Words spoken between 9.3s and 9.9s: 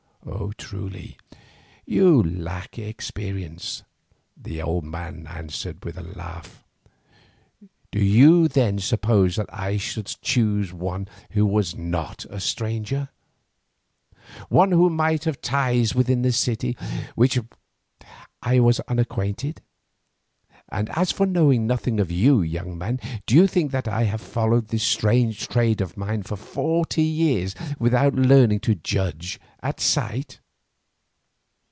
that I